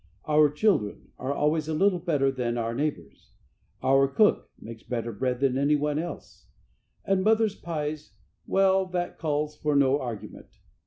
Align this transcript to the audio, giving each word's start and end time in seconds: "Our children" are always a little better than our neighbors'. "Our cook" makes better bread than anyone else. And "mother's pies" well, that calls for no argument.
"Our 0.27 0.49
children" 0.49 1.11
are 1.19 1.31
always 1.31 1.67
a 1.67 1.75
little 1.75 1.99
better 1.99 2.31
than 2.31 2.57
our 2.57 2.73
neighbors'. 2.73 3.33
"Our 3.83 4.07
cook" 4.07 4.49
makes 4.59 4.81
better 4.81 5.11
bread 5.11 5.41
than 5.41 5.59
anyone 5.59 5.99
else. 5.99 6.47
And 7.05 7.23
"mother's 7.23 7.53
pies" 7.53 8.13
well, 8.47 8.87
that 8.87 9.19
calls 9.19 9.55
for 9.55 9.75
no 9.75 9.99
argument. 10.01 10.47